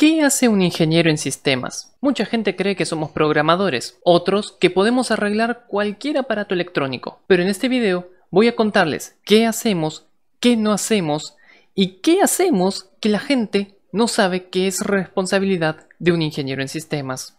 ¿Qué 0.00 0.22
hace 0.22 0.48
un 0.48 0.62
ingeniero 0.62 1.10
en 1.10 1.18
sistemas? 1.18 1.94
Mucha 2.00 2.24
gente 2.24 2.56
cree 2.56 2.74
que 2.74 2.86
somos 2.86 3.10
programadores, 3.10 3.98
otros 4.02 4.56
que 4.58 4.70
podemos 4.70 5.10
arreglar 5.10 5.66
cualquier 5.68 6.16
aparato 6.16 6.54
electrónico. 6.54 7.20
Pero 7.26 7.42
en 7.42 7.50
este 7.50 7.68
video 7.68 8.08
voy 8.30 8.48
a 8.48 8.56
contarles 8.56 9.18
qué 9.26 9.44
hacemos, 9.44 10.06
qué 10.40 10.56
no 10.56 10.72
hacemos 10.72 11.36
y 11.74 12.00
qué 12.00 12.22
hacemos 12.22 12.88
que 12.98 13.10
la 13.10 13.18
gente 13.18 13.76
no 13.92 14.08
sabe 14.08 14.48
que 14.48 14.68
es 14.68 14.80
responsabilidad 14.80 15.86
de 15.98 16.12
un 16.12 16.22
ingeniero 16.22 16.62
en 16.62 16.68
sistemas. 16.68 17.36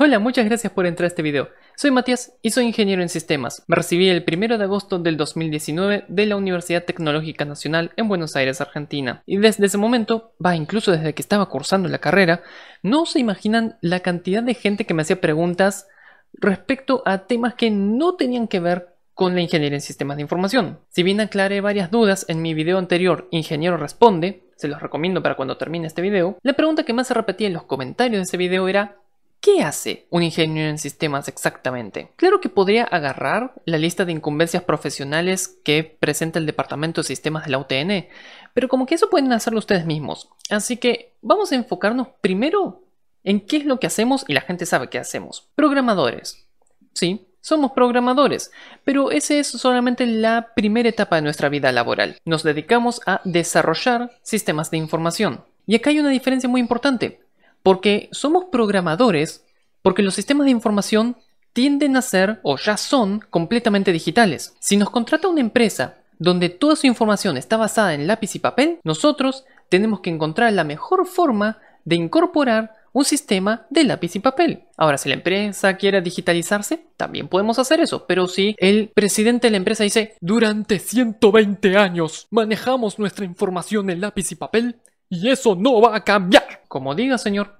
Hola, 0.00 0.20
muchas 0.20 0.44
gracias 0.44 0.72
por 0.72 0.86
entrar 0.86 1.06
a 1.06 1.08
este 1.08 1.22
video. 1.22 1.48
Soy 1.74 1.90
Matías 1.90 2.32
y 2.40 2.52
soy 2.52 2.66
ingeniero 2.66 3.02
en 3.02 3.08
sistemas. 3.08 3.64
Me 3.66 3.74
recibí 3.74 4.08
el 4.08 4.24
1 4.24 4.56
de 4.56 4.62
agosto 4.62 5.00
del 5.00 5.16
2019 5.16 6.04
de 6.06 6.26
la 6.26 6.36
Universidad 6.36 6.84
Tecnológica 6.84 7.44
Nacional 7.44 7.90
en 7.96 8.06
Buenos 8.06 8.36
Aires, 8.36 8.60
Argentina. 8.60 9.24
Y 9.26 9.38
desde 9.38 9.66
ese 9.66 9.76
momento, 9.76 10.34
va, 10.44 10.54
incluso 10.54 10.92
desde 10.92 11.14
que 11.14 11.22
estaba 11.22 11.48
cursando 11.48 11.88
la 11.88 11.98
carrera, 11.98 12.42
no 12.80 13.06
se 13.06 13.18
imaginan 13.18 13.76
la 13.80 13.98
cantidad 13.98 14.40
de 14.40 14.54
gente 14.54 14.84
que 14.84 14.94
me 14.94 15.02
hacía 15.02 15.20
preguntas 15.20 15.88
respecto 16.32 17.02
a 17.04 17.26
temas 17.26 17.54
que 17.54 17.72
no 17.72 18.14
tenían 18.14 18.46
que 18.46 18.60
ver 18.60 18.94
con 19.14 19.34
la 19.34 19.40
ingeniería 19.40 19.78
en 19.78 19.82
sistemas 19.82 20.16
de 20.16 20.22
información. 20.22 20.78
Si 20.90 21.02
bien 21.02 21.20
aclaré 21.20 21.60
varias 21.60 21.90
dudas 21.90 22.24
en 22.28 22.40
mi 22.40 22.54
video 22.54 22.78
anterior, 22.78 23.26
Ingeniero 23.32 23.76
Responde, 23.76 24.44
se 24.54 24.68
los 24.68 24.80
recomiendo 24.80 25.24
para 25.24 25.34
cuando 25.34 25.56
termine 25.56 25.88
este 25.88 26.02
video, 26.02 26.38
la 26.42 26.52
pregunta 26.52 26.84
que 26.84 26.92
más 26.92 27.08
se 27.08 27.14
repetía 27.14 27.48
en 27.48 27.54
los 27.54 27.64
comentarios 27.64 28.18
de 28.18 28.22
ese 28.22 28.36
video 28.36 28.68
era 28.68 28.97
¿Qué 29.40 29.62
hace 29.62 30.06
un 30.10 30.24
ingeniero 30.24 30.68
en 30.68 30.78
sistemas 30.78 31.28
exactamente? 31.28 32.12
Claro 32.16 32.40
que 32.40 32.48
podría 32.48 32.84
agarrar 32.84 33.54
la 33.66 33.78
lista 33.78 34.04
de 34.04 34.12
incumbencias 34.12 34.64
profesionales 34.64 35.60
que 35.64 35.84
presenta 35.84 36.40
el 36.40 36.46
Departamento 36.46 37.02
de 37.02 37.06
Sistemas 37.06 37.44
de 37.44 37.52
la 37.52 37.58
UTN, 37.58 38.08
pero 38.52 38.68
como 38.68 38.86
que 38.86 38.96
eso 38.96 39.10
pueden 39.10 39.32
hacerlo 39.32 39.60
ustedes 39.60 39.86
mismos. 39.86 40.28
Así 40.50 40.76
que 40.76 41.14
vamos 41.22 41.52
a 41.52 41.54
enfocarnos 41.54 42.08
primero 42.20 42.82
en 43.22 43.40
qué 43.40 43.58
es 43.58 43.64
lo 43.64 43.78
que 43.78 43.86
hacemos 43.86 44.24
y 44.26 44.32
la 44.32 44.40
gente 44.40 44.66
sabe 44.66 44.88
qué 44.88 44.98
hacemos. 44.98 45.48
Programadores. 45.54 46.48
Sí, 46.92 47.28
somos 47.40 47.72
programadores, 47.72 48.50
pero 48.82 49.12
esa 49.12 49.34
es 49.34 49.46
solamente 49.46 50.04
la 50.06 50.52
primera 50.56 50.88
etapa 50.88 51.16
de 51.16 51.22
nuestra 51.22 51.48
vida 51.48 51.70
laboral. 51.70 52.18
Nos 52.24 52.42
dedicamos 52.42 53.00
a 53.06 53.20
desarrollar 53.24 54.10
sistemas 54.22 54.72
de 54.72 54.78
información. 54.78 55.44
Y 55.64 55.76
acá 55.76 55.90
hay 55.90 56.00
una 56.00 56.08
diferencia 56.08 56.48
muy 56.48 56.60
importante. 56.60 57.20
Porque 57.68 58.08
somos 58.12 58.46
programadores, 58.46 59.44
porque 59.82 60.02
los 60.02 60.14
sistemas 60.14 60.46
de 60.46 60.52
información 60.52 61.18
tienden 61.52 61.98
a 61.98 62.00
ser 62.00 62.40
o 62.42 62.56
ya 62.56 62.78
son 62.78 63.20
completamente 63.28 63.92
digitales. 63.92 64.54
Si 64.58 64.78
nos 64.78 64.88
contrata 64.88 65.28
una 65.28 65.42
empresa 65.42 65.98
donde 66.18 66.48
toda 66.48 66.76
su 66.76 66.86
información 66.86 67.36
está 67.36 67.58
basada 67.58 67.92
en 67.92 68.06
lápiz 68.06 68.34
y 68.34 68.38
papel, 68.38 68.80
nosotros 68.84 69.44
tenemos 69.68 70.00
que 70.00 70.08
encontrar 70.08 70.50
la 70.54 70.64
mejor 70.64 71.06
forma 71.06 71.58
de 71.84 71.96
incorporar 71.96 72.72
un 72.94 73.04
sistema 73.04 73.66
de 73.68 73.84
lápiz 73.84 74.16
y 74.16 74.20
papel. 74.20 74.64
Ahora, 74.78 74.96
si 74.96 75.10
la 75.10 75.16
empresa 75.16 75.76
quiere 75.76 76.00
digitalizarse, 76.00 76.86
también 76.96 77.28
podemos 77.28 77.58
hacer 77.58 77.80
eso, 77.80 78.06
pero 78.06 78.28
si 78.28 78.56
el 78.56 78.88
presidente 78.94 79.48
de 79.48 79.50
la 79.50 79.56
empresa 79.58 79.84
dice, 79.84 80.14
durante 80.22 80.78
120 80.78 81.76
años 81.76 82.28
manejamos 82.30 82.98
nuestra 82.98 83.26
información 83.26 83.90
en 83.90 84.00
lápiz 84.00 84.32
y 84.32 84.36
papel, 84.36 84.80
y 85.10 85.28
eso 85.30 85.54
no 85.54 85.80
va 85.80 85.96
a 85.96 86.04
cambiar. 86.04 86.62
Como 86.68 86.94
diga, 86.94 87.16
señor, 87.18 87.57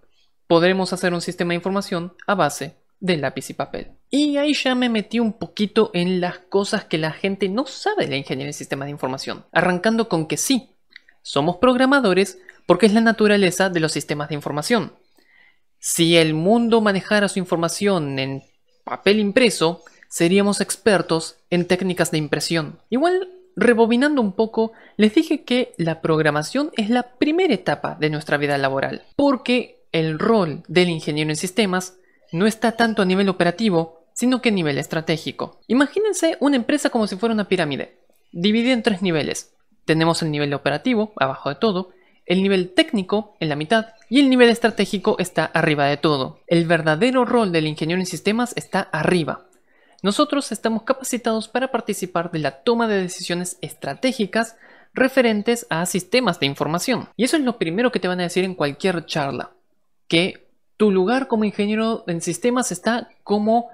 podremos 0.48 0.92
hacer 0.92 1.14
un 1.14 1.20
sistema 1.20 1.50
de 1.50 1.56
información 1.56 2.14
a 2.26 2.34
base 2.34 2.74
de 2.98 3.16
lápiz 3.16 3.48
y 3.50 3.54
papel. 3.54 3.92
Y 4.10 4.38
ahí 4.38 4.54
ya 4.54 4.74
me 4.74 4.88
metí 4.88 5.20
un 5.20 5.34
poquito 5.34 5.92
en 5.94 6.20
las 6.20 6.38
cosas 6.38 6.84
que 6.84 6.98
la 6.98 7.12
gente 7.12 7.48
no 7.48 7.66
sabe 7.66 8.06
de 8.06 8.10
la 8.10 8.16
ingeniería 8.16 8.48
en 8.48 8.54
sistemas 8.54 8.86
de 8.86 8.92
información. 8.92 9.44
Arrancando 9.52 10.08
con 10.08 10.26
que 10.26 10.36
sí, 10.36 10.70
somos 11.22 11.58
programadores 11.58 12.38
porque 12.66 12.86
es 12.86 12.92
la 12.92 13.00
naturaleza 13.00 13.70
de 13.70 13.78
los 13.78 13.92
sistemas 13.92 14.30
de 14.30 14.34
información. 14.34 14.94
Si 15.78 16.16
el 16.16 16.34
mundo 16.34 16.80
manejara 16.80 17.28
su 17.28 17.38
información 17.38 18.18
en 18.18 18.42
papel 18.82 19.20
impreso, 19.20 19.84
seríamos 20.08 20.60
expertos 20.60 21.36
en 21.50 21.66
técnicas 21.66 22.10
de 22.10 22.18
impresión. 22.18 22.80
Igual 22.90 23.28
Rebobinando 23.60 24.22
un 24.22 24.34
poco, 24.34 24.70
les 24.96 25.16
dije 25.16 25.42
que 25.42 25.74
la 25.78 26.00
programación 26.00 26.70
es 26.76 26.90
la 26.90 27.14
primera 27.18 27.52
etapa 27.52 27.96
de 27.98 28.08
nuestra 28.08 28.36
vida 28.36 28.56
laboral, 28.56 29.02
porque 29.16 29.77
el 29.92 30.18
rol 30.18 30.62
del 30.68 30.88
ingeniero 30.88 31.30
en 31.30 31.36
sistemas 31.36 31.98
no 32.32 32.46
está 32.46 32.72
tanto 32.72 33.02
a 33.02 33.04
nivel 33.04 33.28
operativo, 33.28 34.00
sino 34.12 34.42
que 34.42 34.50
a 34.50 34.52
nivel 34.52 34.78
estratégico. 34.78 35.60
Imagínense 35.66 36.36
una 36.40 36.56
empresa 36.56 36.90
como 36.90 37.06
si 37.06 37.16
fuera 37.16 37.34
una 37.34 37.48
pirámide, 37.48 37.98
dividida 38.32 38.72
en 38.72 38.82
tres 38.82 39.02
niveles. 39.02 39.54
Tenemos 39.84 40.22
el 40.22 40.30
nivel 40.30 40.52
operativo, 40.54 41.12
abajo 41.16 41.48
de 41.48 41.54
todo, 41.54 41.90
el 42.26 42.42
nivel 42.42 42.74
técnico 42.74 43.36
en 43.40 43.48
la 43.48 43.56
mitad 43.56 43.86
y 44.10 44.20
el 44.20 44.28
nivel 44.28 44.50
estratégico 44.50 45.16
está 45.18 45.46
arriba 45.46 45.86
de 45.86 45.96
todo. 45.96 46.40
El 46.46 46.66
verdadero 46.66 47.24
rol 47.24 47.52
del 47.52 47.66
ingeniero 47.66 48.00
en 48.00 48.06
sistemas 48.06 48.52
está 48.56 48.80
arriba, 48.80 49.48
nosotros 50.00 50.52
estamos 50.52 50.84
capacitados 50.84 51.48
para 51.48 51.72
participar 51.72 52.30
de 52.30 52.38
la 52.38 52.62
toma 52.62 52.86
de 52.86 53.02
decisiones 53.02 53.58
estratégicas 53.62 54.56
referentes 54.94 55.66
a 55.70 55.84
sistemas 55.86 56.38
de 56.38 56.46
información. 56.46 57.08
Y 57.16 57.24
eso 57.24 57.36
es 57.36 57.42
lo 57.42 57.58
primero 57.58 57.90
que 57.90 57.98
te 57.98 58.06
van 58.06 58.20
a 58.20 58.24
decir 58.24 58.44
en 58.44 58.54
cualquier 58.54 59.06
charla, 59.06 59.50
que 60.08 60.48
tu 60.76 60.90
lugar 60.90 61.28
como 61.28 61.44
ingeniero 61.44 62.04
en 62.06 62.20
sistemas 62.20 62.72
está 62.72 63.10
como 63.22 63.70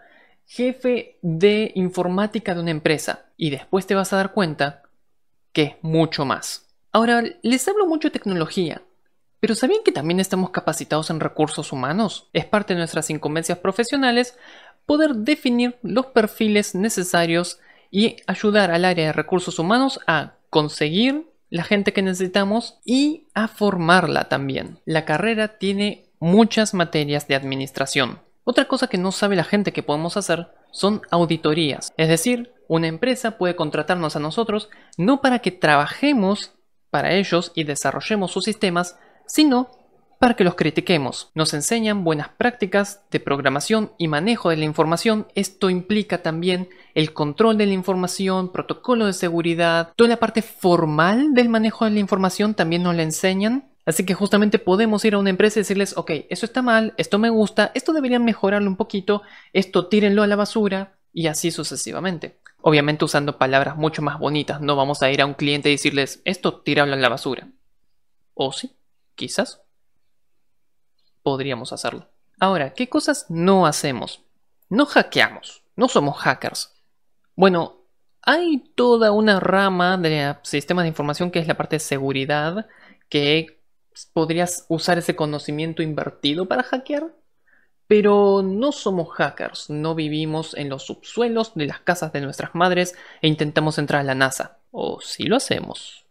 jefe 0.47 1.19
de 1.23 1.73
informática 1.75 2.55
de 2.55 2.61
una 2.61 2.71
empresa 2.71 3.27
y 3.37 3.51
después 3.51 3.87
te 3.87 3.95
vas 3.95 4.13
a 4.13 4.17
dar 4.17 4.33
cuenta 4.33 4.83
que 5.53 5.63
es 5.63 5.75
mucho 5.83 6.25
más. 6.25 6.67
Ahora, 6.93 7.23
les 7.43 7.67
hablo 7.69 7.87
mucho 7.87 8.09
de 8.09 8.13
tecnología, 8.13 8.83
pero 9.41 9.55
¿sabían 9.55 9.83
que 9.85 9.93
también 9.93 10.21
estamos 10.21 10.51
capacitados 10.51 11.11
en 11.11 11.21
recursos 11.21 11.73
humanos? 11.73 12.29
Es 12.33 12.47
parte 12.47 12.75
de 12.75 12.79
nuestras 12.79 13.11
incumbencias 13.11 13.59
profesionales 13.59 14.37
poder 14.87 15.15
definir 15.15 15.77
los 15.83 16.07
perfiles 16.07 16.75
necesarios 16.75 17.59
y 17.91 18.17
ayudar 18.27 18.71
al 18.71 18.85
área 18.85 19.07
de 19.07 19.13
recursos 19.13 19.59
humanos 19.59 20.01
a 20.07 20.35
conseguir 20.51 21.27
la 21.51 21.63
gente 21.63 21.93
que 21.93 22.03
necesitamos 22.03 22.81
y 22.85 23.29
a 23.35 23.49
formarla 23.49 24.29
también. 24.29 24.79
La 24.85 25.05
carrera 25.05 25.59
tiene 25.59 26.07
muchas 26.25 26.73
materias 26.75 27.29
de 27.29 27.35
administración. 27.35 28.21
Otra 28.45 28.67
cosa 28.67 28.89
que 28.89 28.99
no 28.99 29.13
sabe 29.13 29.37
la 29.37 29.45
gente 29.45 29.73
que 29.73 29.83
podemos 29.83 30.17
hacer 30.17 30.49
son 30.71 31.03
auditorías. 31.11 31.93
Es 31.97 32.09
decir, 32.09 32.53
una 32.67 32.89
empresa 32.89 33.39
puede 33.39 33.57
contratarnos 33.57 34.17
a 34.17 34.21
nosotros 34.21 34.71
no 34.97 35.21
para 35.21 35.41
que 35.41 35.53
trabajemos 35.53 36.53
para 36.91 37.13
ellos 37.13 37.53
y 37.55 37.65
desarrollemos 37.65 38.33
sus 38.33 38.45
sistemas, 38.45 38.99
sino 39.27 39.71
para 40.19 40.35
que 40.35 40.45
los 40.45 40.55
critiquemos. 40.55 41.31
Nos 41.35 41.53
enseñan 41.53 42.05
buenas 42.05 42.31
prácticas 42.31 43.03
de 43.11 43.21
programación 43.21 43.93
y 43.99 44.09
manejo 44.09 44.49
de 44.49 44.57
la 44.57 44.65
información. 44.65 45.27
Esto 45.35 45.69
implica 45.69 46.23
también 46.23 46.71
el 46.95 47.13
control 47.13 47.59
de 47.59 47.67
la 47.67 47.75
información, 47.75 48.51
protocolo 48.51 49.07
de 49.07 49.13
seguridad, 49.13 49.93
toda 49.97 50.09
la 50.09 50.17
parte 50.17 50.41
formal 50.41 51.35
del 51.35 51.51
manejo 51.51 51.85
de 51.85 51.91
la 51.91 51.99
información 51.99 52.55
también 52.55 52.83
nos 52.83 52.95
la 52.95 53.03
enseñan. 53.03 53.74
Así 53.87 54.07
que 54.07 54.15
justamente 54.15 54.59
podemos 54.59 55.05
ir 55.05 55.15
a 55.15 55.19
una 55.19 55.31
empresa 55.31 55.59
y 55.59 55.63
decirles, 55.63 55.97
ok, 55.97 56.11
eso 56.31 56.47
está 56.47 56.63
mal, 56.63 56.95
esto 56.97 57.19
me 57.19 57.29
gusta, 57.29 57.71
esto 57.75 57.93
deberían 57.93 58.25
mejorarlo 58.25 58.69
un 58.69 58.77
poquito, 58.77 59.23
esto 59.53 59.89
tírenlo 59.89 60.23
a 60.23 60.27
la 60.27 60.37
basura 60.37 60.97
y 61.13 61.27
así 61.27 61.51
sucesivamente. 61.51 62.41
Obviamente 62.63 63.05
usando 63.05 63.37
palabras 63.37 63.77
mucho 63.77 64.01
más 64.01 64.19
bonitas, 64.19 64.61
no 64.63 64.75
vamos 64.75 65.03
a 65.03 65.11
ir 65.11 65.21
a 65.21 65.27
un 65.27 65.35
cliente 65.35 65.69
y 65.69 65.73
decirles, 65.73 66.23
esto 66.25 66.61
tíralo 66.63 66.95
a 66.95 66.97
la 66.97 67.11
basura. 67.11 67.49
O 68.33 68.53
sí, 68.53 68.75
quizás 69.15 69.61
podríamos 71.23 71.73
hacerlo. 71.73 72.09
Ahora, 72.41 72.73
¿qué 72.73 72.89
cosas 72.89 73.27
no 73.29 73.67
hacemos? 73.67 74.23
No 74.71 74.87
hackeamos, 74.87 75.63
no 75.77 75.89
somos 75.89 76.19
hackers. 76.19 76.73
Bueno, 77.37 77.85
hay 78.23 78.73
toda 78.75 79.13
una 79.13 79.41
rama 79.41 79.99
de 79.99 80.37
sistemas 80.43 80.85
de 80.85 80.89
información 80.89 81.31
que 81.31 81.39
es 81.39 81.47
la 81.47 81.57
parte 81.57 81.77
de 81.77 81.81
seguridad, 81.81 82.67
que 83.11 83.63
podrías 84.13 84.67
usar 84.69 84.99
ese 84.99 85.17
conocimiento 85.17 85.83
invertido 85.83 86.47
para 86.47 86.63
hackear, 86.63 87.15
pero 87.87 88.43
no 88.43 88.73
somos 88.73 89.11
hackers, 89.11 89.71
no 89.71 89.95
vivimos 89.95 90.55
en 90.57 90.69
los 90.69 90.85
subsuelos 90.85 91.55
de 91.55 91.67
las 91.67 91.81
casas 91.81 92.13
de 92.13 92.21
nuestras 92.21 92.55
madres 92.55 92.95
e 93.21 93.29
intentamos 93.29 93.79
entrar 93.79 94.01
a 94.01 94.05
la 94.05 94.15
NASA. 94.15 94.59
O 94.71 95.01
si 95.01 95.25
lo 95.25 95.37
hacemos. 95.37 96.07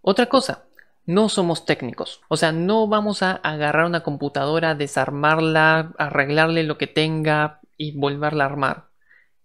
Otra 0.00 0.26
cosa, 0.26 0.64
no 1.06 1.28
somos 1.28 1.64
técnicos. 1.64 2.20
O 2.28 2.36
sea, 2.36 2.52
no 2.52 2.86
vamos 2.86 3.22
a 3.22 3.32
agarrar 3.32 3.86
una 3.86 4.02
computadora, 4.02 4.74
desarmarla, 4.74 5.92
arreglarle 5.98 6.62
lo 6.64 6.78
que 6.78 6.86
tenga 6.86 7.60
y 7.76 7.96
volverla 7.98 8.44
a 8.44 8.46
armar. 8.48 8.88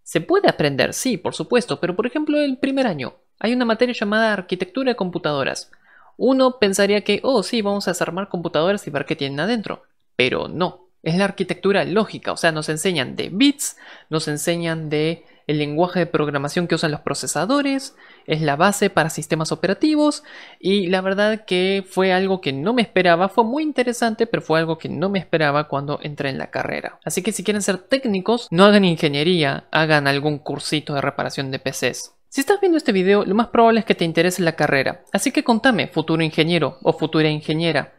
Se 0.03 0.21
puede 0.21 0.49
aprender, 0.49 0.93
sí, 0.93 1.17
por 1.17 1.33
supuesto, 1.35 1.79
pero 1.79 1.95
por 1.95 2.05
ejemplo 2.07 2.39
el 2.39 2.57
primer 2.57 2.87
año 2.87 3.15
hay 3.39 3.53
una 3.53 3.65
materia 3.65 3.93
llamada 3.93 4.33
arquitectura 4.33 4.91
de 4.91 4.95
computadoras. 4.95 5.71
Uno 6.17 6.59
pensaría 6.59 7.03
que, 7.03 7.19
oh 7.23 7.43
sí, 7.43 7.61
vamos 7.61 7.87
a 7.87 7.91
desarmar 7.91 8.27
computadoras 8.27 8.85
y 8.87 8.91
ver 8.91 9.05
qué 9.05 9.15
tienen 9.15 9.39
adentro. 9.39 9.83
Pero 10.15 10.47
no, 10.47 10.87
es 11.03 11.15
la 11.15 11.25
arquitectura 11.25 11.85
lógica, 11.85 12.31
o 12.31 12.37
sea, 12.37 12.51
nos 12.51 12.69
enseñan 12.69 13.15
de 13.15 13.29
bits, 13.29 13.77
nos 14.09 14.27
enseñan 14.27 14.89
de 14.89 15.23
el 15.47 15.59
lenguaje 15.59 15.99
de 15.99 16.05
programación 16.05 16.67
que 16.67 16.75
usan 16.75 16.91
los 16.91 16.99
procesadores, 16.99 17.95
es 18.25 18.41
la 18.41 18.57
base 18.57 18.89
para 18.89 19.09
sistemas 19.09 19.53
operativos 19.53 20.23
y 20.59 20.87
la 20.87 20.99
verdad 20.99 21.45
que 21.45 21.85
fue 21.89 22.11
algo 22.11 22.41
que 22.41 22.51
no 22.51 22.73
me 22.73 22.81
esperaba, 22.81 23.29
fue 23.29 23.45
muy 23.45 23.63
interesante, 23.63 24.27
pero 24.27 24.41
fue 24.41 24.59
algo 24.59 24.77
que 24.77 24.89
no 24.89 25.09
me 25.09 25.19
esperaba 25.19 25.69
cuando 25.69 25.99
entré 26.01 26.29
en 26.29 26.37
la 26.37 26.51
carrera. 26.51 26.99
Así 27.05 27.23
que 27.23 27.31
si 27.31 27.45
quieren 27.45 27.61
ser 27.61 27.77
técnicos, 27.77 28.47
no 28.51 28.65
hagan 28.65 28.83
ingeniería, 28.83 29.67
hagan 29.71 30.07
algún 30.07 30.39
cursito 30.39 30.93
de 30.93 31.01
reparación 31.01 31.51
de 31.51 31.59
PCs. 31.59 32.16
Si 32.37 32.41
estás 32.41 32.61
viendo 32.61 32.77
este 32.77 32.91
video, 32.91 33.25
lo 33.25 33.33
más 33.33 33.47
probable 33.47 33.79
es 33.79 33.85
que 33.87 33.95
te 33.95 34.05
interese 34.05 34.43
la 34.43 34.55
carrera, 34.55 35.03
así 35.11 35.31
que 35.31 35.43
contame, 35.43 35.87
futuro 35.87 36.21
ingeniero 36.21 36.77
o 36.83 36.93
futura 36.93 37.29
ingeniera, 37.29 37.95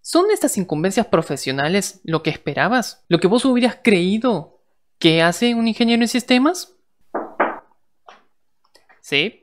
¿son 0.00 0.30
estas 0.30 0.56
incumbencias 0.58 1.08
profesionales 1.08 2.00
lo 2.04 2.22
que 2.22 2.30
esperabas? 2.30 3.04
¿Lo 3.08 3.18
que 3.18 3.26
vos 3.26 3.44
hubieras 3.44 3.80
creído 3.82 4.60
que 5.00 5.22
hace 5.22 5.56
un 5.56 5.66
ingeniero 5.66 6.02
en 6.02 6.06
sistemas? 6.06 6.76
¿Sí? 9.00 9.42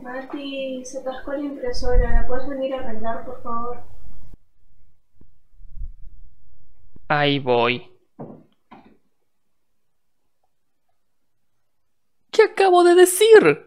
Mati, 0.00 0.84
se 0.84 0.98
atascó 0.98 1.32
la 1.32 1.40
impresora, 1.40 2.22
¿la 2.22 2.28
puedes 2.28 2.48
venir 2.48 2.74
a 2.74 2.78
arreglar, 2.78 3.24
por 3.24 3.42
favor? 3.42 3.82
Ahí 7.08 7.40
voy. 7.40 7.90
¿Qué 12.30 12.44
acabo 12.44 12.84
de 12.84 12.94
decir? 12.94 13.66